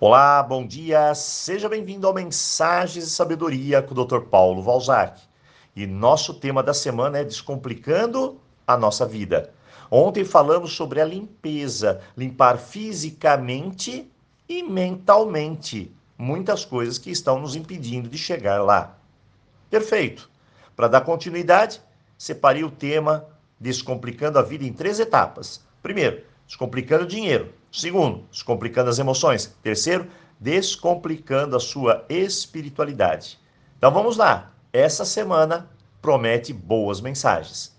Olá, 0.00 0.44
bom 0.44 0.64
dia, 0.64 1.12
seja 1.12 1.68
bem-vindo 1.68 2.06
ao 2.06 2.14
Mensagens 2.14 3.04
de 3.04 3.10
Sabedoria 3.10 3.82
com 3.82 3.92
o 3.92 4.04
Dr. 4.04 4.20
Paulo 4.20 4.62
Valzac. 4.62 5.20
E 5.74 5.88
nosso 5.88 6.34
tema 6.34 6.62
da 6.62 6.72
semana 6.72 7.18
é 7.18 7.24
Descomplicando 7.24 8.40
a 8.64 8.76
Nossa 8.76 9.04
Vida. 9.04 9.52
Ontem 9.90 10.24
falamos 10.24 10.72
sobre 10.72 11.00
a 11.00 11.04
limpeza, 11.04 12.00
limpar 12.16 12.58
fisicamente 12.58 14.08
e 14.48 14.62
mentalmente 14.62 15.92
muitas 16.16 16.64
coisas 16.64 16.96
que 16.96 17.10
estão 17.10 17.40
nos 17.40 17.56
impedindo 17.56 18.08
de 18.08 18.16
chegar 18.16 18.62
lá. 18.62 18.96
Perfeito. 19.68 20.30
Para 20.76 20.86
dar 20.86 21.00
continuidade, 21.00 21.82
separei 22.16 22.62
o 22.62 22.70
tema 22.70 23.26
Descomplicando 23.58 24.38
a 24.38 24.42
Vida 24.42 24.62
em 24.62 24.72
três 24.72 25.00
etapas. 25.00 25.60
Primeiro, 25.82 26.22
descomplicando 26.46 27.02
o 27.02 27.08
dinheiro. 27.08 27.52
Segundo, 27.70 28.24
descomplicando 28.30 28.90
as 28.90 28.98
emoções. 28.98 29.54
Terceiro, 29.62 30.08
descomplicando 30.40 31.56
a 31.56 31.60
sua 31.60 32.04
espiritualidade. 32.08 33.38
Então 33.76 33.90
vamos 33.92 34.16
lá. 34.16 34.52
Essa 34.72 35.04
semana 35.04 35.68
promete 36.00 36.52
boas 36.52 37.00
mensagens. 37.00 37.76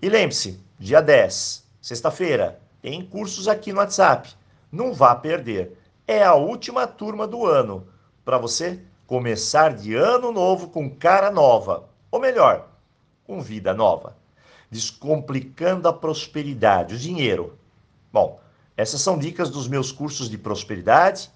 E 0.00 0.08
lembre-se, 0.08 0.60
dia 0.78 1.00
10, 1.00 1.64
sexta-feira, 1.80 2.60
tem 2.80 3.04
cursos 3.04 3.48
aqui 3.48 3.72
no 3.72 3.80
WhatsApp. 3.80 4.30
Não 4.70 4.92
vá 4.92 5.14
perder. 5.14 5.76
É 6.06 6.22
a 6.22 6.34
última 6.34 6.86
turma 6.86 7.26
do 7.26 7.46
ano 7.46 7.88
para 8.24 8.38
você 8.38 8.80
começar 9.06 9.74
de 9.74 9.94
ano 9.94 10.30
novo 10.30 10.68
com 10.68 10.90
cara 10.90 11.30
nova, 11.30 11.88
ou 12.10 12.20
melhor, 12.20 12.68
com 13.26 13.40
vida 13.40 13.72
nova. 13.72 14.16
Descomplicando 14.70 15.88
a 15.88 15.92
prosperidade, 15.92 16.94
o 16.94 16.98
dinheiro. 16.98 17.58
Bom, 18.12 18.38
essas 18.78 19.00
são 19.00 19.18
dicas 19.18 19.50
dos 19.50 19.66
meus 19.66 19.90
cursos 19.90 20.30
de 20.30 20.38
prosperidade. 20.38 21.28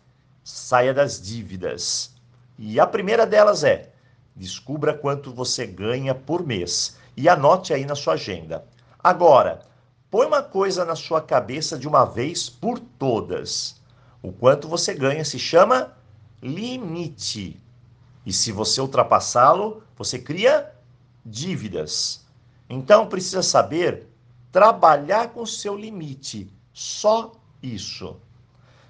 Saia 0.45 0.95
das 0.95 1.21
dívidas. 1.21 2.15
E 2.57 2.79
a 2.79 2.87
primeira 2.87 3.27
delas 3.27 3.65
é: 3.65 3.91
descubra 4.37 4.95
quanto 4.95 5.34
você 5.34 5.67
ganha 5.67 6.15
por 6.15 6.47
mês 6.47 6.97
e 7.17 7.29
anote 7.29 7.75
aí 7.75 7.84
na 7.84 7.97
sua 7.97 8.15
agenda. 8.15 8.65
Agora, 9.03 9.67
põe 10.09 10.25
uma 10.25 10.41
coisa 10.41 10.84
na 10.84 10.95
sua 10.95 11.21
cabeça 11.21 11.77
de 11.77 11.89
uma 11.89 12.05
vez 12.05 12.49
por 12.49 12.79
todas. 12.79 13.75
O 14.23 14.31
quanto 14.31 14.69
você 14.69 14.95
ganha 14.95 15.25
se 15.25 15.37
chama 15.37 15.93
limite. 16.41 17.61
E 18.25 18.33
se 18.33 18.53
você 18.53 18.81
ultrapassá-lo, 18.81 19.83
você 19.99 20.17
cria 20.17 20.73
dívidas. 21.27 22.25
Então 22.71 23.09
precisa 23.09 23.43
saber 23.43 24.06
trabalhar 24.53 25.31
com 25.31 25.43
o 25.43 25.47
seu 25.47 25.77
limite. 25.77 26.49
Só 26.73 27.33
isso. 27.62 28.17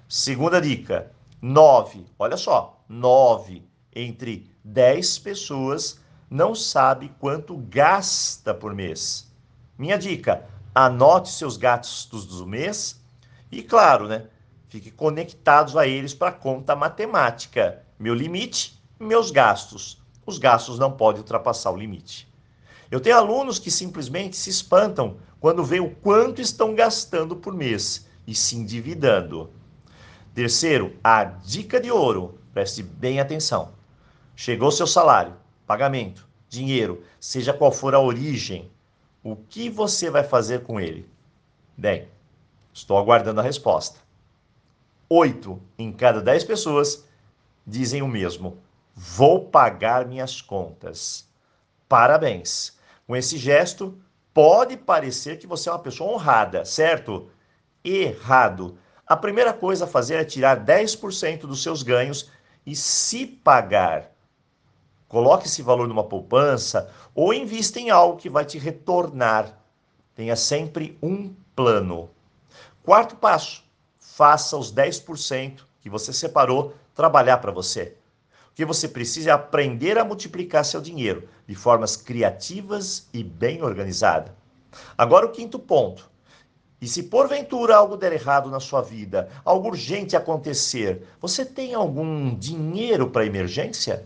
Segunda 0.07 0.61
dica: 0.61 1.11
nove. 1.41 2.05
Olha 2.17 2.37
só, 2.37 2.79
nove 2.87 3.63
entre 3.95 4.49
dez 4.63 5.19
pessoas 5.19 5.99
não 6.29 6.55
sabe 6.55 7.11
quanto 7.19 7.57
gasta 7.57 8.53
por 8.53 8.73
mês. 8.73 9.31
Minha 9.77 9.97
dica: 9.97 10.47
anote 10.73 11.29
seus 11.29 11.57
gastos 11.57 12.25
do 12.25 12.47
mês 12.47 13.01
e, 13.51 13.61
claro, 13.61 14.07
né? 14.07 14.27
Fique 14.69 14.89
conectados 14.89 15.77
a 15.77 15.85
eles 15.85 16.13
para 16.13 16.31
conta 16.31 16.75
matemática. 16.75 17.83
Meu 17.99 18.15
limite, 18.15 18.81
meus 18.99 19.29
gastos. 19.29 20.01
Os 20.25 20.39
gastos 20.39 20.79
não 20.79 20.91
podem 20.91 21.21
ultrapassar 21.21 21.69
o 21.71 21.77
limite. 21.77 22.27
Eu 22.93 22.99
tenho 22.99 23.17
alunos 23.17 23.57
que 23.57 23.71
simplesmente 23.71 24.37
se 24.37 24.51
espantam 24.51 25.17
quando 25.39 25.63
veem 25.63 25.81
o 25.81 25.89
quanto 25.89 26.39
estão 26.39 26.75
gastando 26.75 27.35
por 27.35 27.51
mês 27.51 28.07
e 28.27 28.35
se 28.35 28.55
endividando. 28.55 29.49
Terceiro, 30.31 30.95
a 31.03 31.23
dica 31.23 31.81
de 31.81 31.89
ouro. 31.89 32.37
Preste 32.53 32.83
bem 32.83 33.19
atenção. 33.19 33.71
Chegou 34.35 34.71
seu 34.71 34.85
salário, 34.85 35.33
pagamento, 35.65 36.29
dinheiro, 36.47 37.03
seja 37.19 37.51
qual 37.51 37.71
for 37.71 37.95
a 37.95 37.99
origem, 37.99 38.69
o 39.23 39.35
que 39.35 39.71
você 39.71 40.11
vai 40.11 40.23
fazer 40.23 40.61
com 40.61 40.79
ele? 40.79 41.09
Bem, 41.75 42.09
estou 42.71 42.99
aguardando 42.99 43.39
a 43.39 43.43
resposta. 43.43 43.97
Oito 45.09 45.59
em 45.79 45.91
cada 45.91 46.21
dez 46.21 46.43
pessoas 46.43 47.03
dizem 47.65 48.03
o 48.03 48.07
mesmo: 48.07 48.59
vou 48.93 49.47
pagar 49.47 50.05
minhas 50.05 50.43
contas. 50.43 51.27
Parabéns! 51.89 52.72
Com 53.05 53.15
esse 53.15 53.37
gesto, 53.37 53.97
pode 54.33 54.77
parecer 54.77 55.37
que 55.37 55.47
você 55.47 55.69
é 55.69 55.71
uma 55.71 55.79
pessoa 55.79 56.13
honrada, 56.13 56.63
certo? 56.63 57.29
Errado. 57.83 58.77
A 59.05 59.17
primeira 59.17 59.53
coisa 59.53 59.85
a 59.85 59.87
fazer 59.87 60.15
é 60.15 60.25
tirar 60.25 60.63
10% 60.63 61.41
dos 61.41 61.61
seus 61.61 61.83
ganhos 61.83 62.31
e 62.65 62.75
se 62.75 63.25
pagar. 63.27 64.11
Coloque 65.07 65.47
esse 65.47 65.61
valor 65.61 65.87
numa 65.87 66.03
poupança 66.03 66.89
ou 67.13 67.33
invista 67.33 67.79
em 67.79 67.89
algo 67.89 68.17
que 68.17 68.29
vai 68.29 68.45
te 68.45 68.57
retornar. 68.57 69.59
Tenha 70.15 70.35
sempre 70.35 70.97
um 71.03 71.35
plano. 71.55 72.09
Quarto 72.81 73.15
passo: 73.17 73.63
faça 73.99 74.57
os 74.57 74.73
10% 74.73 75.61
que 75.81 75.89
você 75.89 76.13
separou 76.13 76.73
trabalhar 76.95 77.37
para 77.37 77.51
você. 77.51 77.97
O 78.53 78.55
que 78.55 78.65
você 78.65 78.87
precisa 78.87 79.31
é 79.31 79.33
aprender 79.33 79.97
a 79.97 80.05
multiplicar 80.05 80.63
seu 80.63 80.79
dinheiro 80.79 81.27
de 81.47 81.55
formas 81.55 81.97
criativas 81.97 83.09
e 83.11 83.23
bem 83.23 83.63
organizadas. 83.63 84.31
Agora, 84.95 85.25
o 85.25 85.31
quinto 85.31 85.57
ponto. 85.57 86.07
E 86.79 86.87
se 86.87 87.01
porventura 87.01 87.75
algo 87.75 87.97
der 87.97 88.13
errado 88.13 88.51
na 88.51 88.59
sua 88.59 88.79
vida, 88.79 89.27
algo 89.43 89.69
urgente 89.69 90.15
acontecer, 90.15 91.01
você 91.19 91.43
tem 91.43 91.73
algum 91.73 92.35
dinheiro 92.35 93.09
para 93.09 93.25
emergência? 93.25 94.05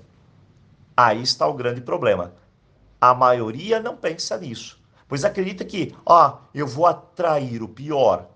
Aí 0.95 1.21
está 1.21 1.45
o 1.45 1.53
grande 1.53 1.81
problema. 1.81 2.33
A 3.01 3.13
maioria 3.13 3.81
não 3.81 3.97
pensa 3.97 4.37
nisso, 4.37 4.79
pois 5.09 5.25
acredita 5.25 5.65
que, 5.65 5.93
ó, 6.05 6.37
eu 6.53 6.65
vou 6.65 6.85
atrair 6.85 7.61
o 7.61 7.67
pior. 7.67 8.29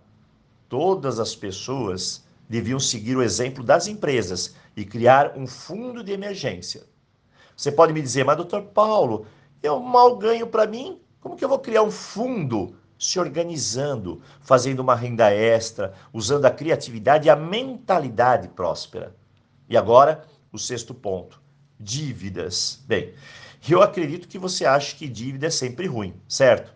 Todas 0.68 1.22
as 1.22 1.34
pessoas 1.34 2.26
deviam 2.52 2.82
seguir 2.82 3.16
o 3.16 3.24
exemplo 3.24 3.64
das 3.64 3.88
empresas 3.88 4.54
e 4.76 4.84
criar 4.84 5.38
um 5.38 5.48
fundo 5.48 6.04
de 6.04 6.12
emergência. 6.12 6.84
Você 7.56 7.72
pode 7.72 7.94
me 7.94 8.02
dizer, 8.02 8.26
mas 8.26 8.36
doutor 8.36 8.64
Paulo, 8.64 9.26
eu 9.64 9.80
mal 9.80 10.18
ganho 10.18 10.46
para 10.46 10.68
mim, 10.68 11.00
como 11.22 11.38
que 11.38 11.46
eu 11.46 11.48
vou 11.48 11.60
criar 11.60 11.82
um 11.82 11.90
fundo 11.90 12.76
se 13.00 13.18
organizando, 13.18 14.22
fazendo 14.42 14.82
uma 14.82 14.96
renda 14.96 15.32
extra, 15.32 15.94
usando 16.12 16.44
a 16.44 16.52
criatividade 16.52 17.28
e 17.28 17.30
a 17.30 17.38
mentalidade 17.38 18.50
próspera? 18.50 19.16
E 19.70 19.78
agora, 19.78 20.26
o 20.52 20.58
sexto 20.58 20.94
ponto, 20.94 21.42
dívidas. 21.80 22.84
Bem, 22.86 23.14
eu 23.70 23.82
acredito 23.82 24.28
que 24.28 24.38
você 24.38 24.66
acha 24.66 24.94
que 24.98 25.08
dívida 25.08 25.48
é 25.48 25.52
sempre 25.52 25.88
ruim, 25.88 26.14
certo? 26.28 26.76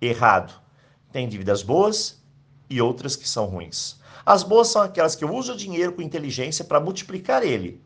Errado. 0.00 0.54
Tem 1.10 1.28
dívidas 1.28 1.64
boas 1.64 2.24
e 2.68 2.80
outras 2.80 3.16
que 3.16 3.28
são 3.28 3.46
ruins. 3.46 3.96
As 4.24 4.42
boas 4.42 4.68
são 4.68 4.82
aquelas 4.82 5.14
que 5.14 5.24
uso 5.24 5.52
o 5.52 5.56
dinheiro 5.56 5.92
com 5.92 6.02
inteligência 6.02 6.64
para 6.64 6.80
multiplicar 6.80 7.42
ele. 7.42 7.80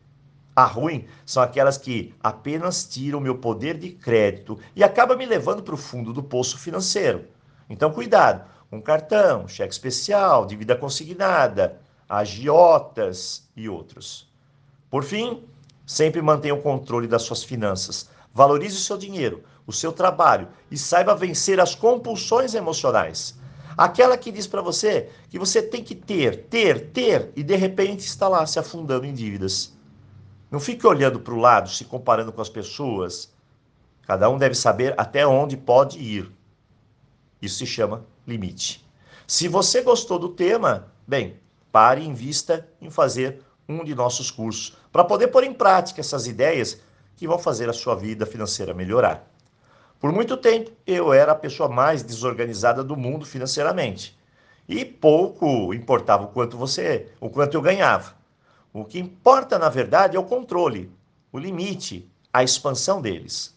A 0.55 0.65
ruim 0.65 1.07
são 1.25 1.41
aquelas 1.41 1.77
que 1.77 2.13
apenas 2.21 2.83
tiram 2.83 3.19
meu 3.19 3.37
poder 3.37 3.77
de 3.77 3.91
crédito 3.91 4.59
e 4.75 4.83
acabam 4.83 5.17
me 5.17 5.25
levando 5.25 5.63
para 5.63 5.75
o 5.75 5.77
fundo 5.77 6.11
do 6.11 6.21
poço 6.21 6.57
financeiro. 6.57 7.25
Então, 7.69 7.91
cuidado 7.91 8.43
com 8.69 8.81
cartão, 8.81 9.47
cheque 9.47 9.73
especial, 9.73 10.45
dívida 10.45 10.75
consignada, 10.75 11.79
agiotas 12.07 13.49
e 13.55 13.69
outros. 13.69 14.29
Por 14.89 15.03
fim, 15.03 15.43
sempre 15.85 16.21
mantenha 16.21 16.55
o 16.55 16.61
controle 16.61 17.07
das 17.07 17.21
suas 17.21 17.43
finanças. 17.43 18.09
Valorize 18.33 18.77
o 18.77 18.79
seu 18.79 18.97
dinheiro, 18.97 19.43
o 19.67 19.73
seu 19.73 19.91
trabalho 19.91 20.47
e 20.69 20.77
saiba 20.77 21.15
vencer 21.15 21.59
as 21.59 21.75
compulsões 21.75 22.53
emocionais. 22.53 23.37
Aquela 23.77 24.17
que 24.17 24.31
diz 24.31 24.47
para 24.47 24.61
você 24.61 25.09
que 25.29 25.39
você 25.39 25.61
tem 25.61 25.83
que 25.83 25.95
ter, 25.95 26.43
ter, 26.45 26.91
ter 26.91 27.31
e 27.35 27.43
de 27.43 27.55
repente 27.55 28.01
está 28.01 28.27
lá 28.27 28.45
se 28.45 28.59
afundando 28.59 29.05
em 29.05 29.13
dívidas. 29.13 29.73
Não 30.49 30.59
fique 30.59 30.85
olhando 30.85 31.19
para 31.19 31.33
o 31.33 31.39
lado, 31.39 31.69
se 31.69 31.85
comparando 31.85 32.31
com 32.31 32.41
as 32.41 32.49
pessoas. 32.49 33.31
Cada 34.05 34.29
um 34.29 34.37
deve 34.37 34.55
saber 34.55 34.93
até 34.97 35.25
onde 35.25 35.55
pode 35.55 35.97
ir. 35.99 36.29
Isso 37.41 37.59
se 37.59 37.65
chama 37.65 38.05
limite. 38.27 38.85
Se 39.25 39.47
você 39.47 39.81
gostou 39.81 40.19
do 40.19 40.29
tema, 40.29 40.91
bem, 41.07 41.37
pare 41.71 42.01
e 42.01 42.07
invista 42.07 42.67
em 42.81 42.89
fazer 42.89 43.41
um 43.67 43.83
de 43.83 43.95
nossos 43.95 44.29
cursos 44.29 44.75
para 44.91 45.05
poder 45.05 45.27
pôr 45.27 45.45
em 45.45 45.53
prática 45.53 46.01
essas 46.01 46.27
ideias 46.27 46.79
que 47.15 47.27
vão 47.27 47.39
fazer 47.39 47.69
a 47.69 47.73
sua 47.73 47.95
vida 47.95 48.25
financeira 48.25 48.73
melhorar. 48.73 49.30
Por 50.01 50.11
muito 50.11 50.35
tempo, 50.35 50.71
eu 50.87 51.13
era 51.13 51.31
a 51.31 51.35
pessoa 51.35 51.69
mais 51.69 52.01
desorganizada 52.01 52.83
do 52.83 52.97
mundo 52.97 53.23
financeiramente. 53.23 54.19
E 54.67 54.83
pouco 54.83 55.75
importava 55.75 56.23
o 56.23 56.29
quanto 56.29 56.57
você, 56.57 57.11
o 57.19 57.29
quanto 57.29 57.53
eu 57.53 57.61
ganhava. 57.61 58.15
O 58.73 58.83
que 58.83 58.97
importa, 58.97 59.59
na 59.59 59.69
verdade, 59.69 60.17
é 60.17 60.19
o 60.19 60.23
controle, 60.23 60.91
o 61.31 61.37
limite, 61.37 62.11
a 62.33 62.43
expansão 62.43 62.99
deles. 62.99 63.55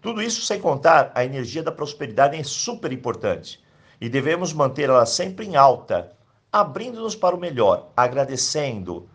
Tudo 0.00 0.22
isso 0.22 0.42
sem 0.42 0.60
contar 0.60 1.10
a 1.16 1.24
energia 1.24 1.64
da 1.64 1.72
prosperidade 1.72 2.36
é 2.36 2.44
super 2.44 2.92
importante 2.92 3.60
e 4.00 4.08
devemos 4.08 4.52
manter 4.52 4.88
ela 4.88 5.04
sempre 5.04 5.46
em 5.46 5.56
alta, 5.56 6.12
abrindo-nos 6.52 7.16
para 7.16 7.34
o 7.34 7.40
melhor, 7.40 7.90
agradecendo, 7.96 9.08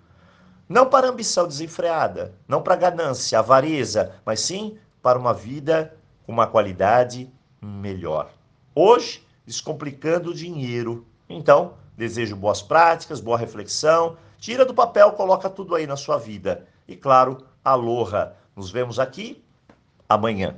Não 0.68 0.90
para 0.90 1.08
ambição 1.08 1.48
desenfreada, 1.48 2.34
não 2.46 2.62
para 2.62 2.76
ganância, 2.76 3.40
avareza, 3.40 4.16
mas 4.26 4.42
sim 4.42 4.78
para 5.02 5.18
uma 5.18 5.34
vida 5.34 5.97
uma 6.28 6.46
qualidade 6.46 7.32
melhor. 7.62 8.30
Hoje, 8.76 9.26
descomplicando 9.46 10.32
o 10.32 10.34
dinheiro. 10.34 11.08
Então, 11.30 11.76
desejo 11.96 12.36
boas 12.36 12.62
práticas, 12.62 13.22
boa 13.22 13.38
reflexão. 13.38 14.18
Tira 14.38 14.66
do 14.66 14.74
papel, 14.74 15.14
coloca 15.14 15.50
tudo 15.50 15.74
aí 15.74 15.88
na 15.88 15.96
sua 15.96 16.18
vida. 16.18 16.68
E 16.88 16.96
claro, 16.96 17.38
aloha. 17.64 18.36
Nos 18.56 18.70
vemos 18.70 19.00
aqui 19.00 19.44
amanhã. 20.08 20.56